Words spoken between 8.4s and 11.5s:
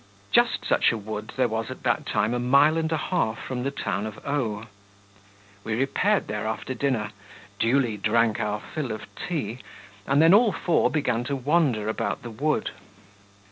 fill of tea, and then all four began to